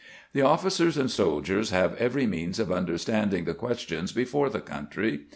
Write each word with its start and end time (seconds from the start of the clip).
The 0.33 0.41
officers 0.41 0.97
and 0.97 1.11
soldiers 1.11 1.69
have 1.69 1.93
every 1.97 2.25
means 2.25 2.57
of 2.57 2.71
understanding 2.71 3.43
the 3.45 3.53
questions 3.53 4.11
before 4.11 4.49
the 4.49 4.59
country. 4.59 5.25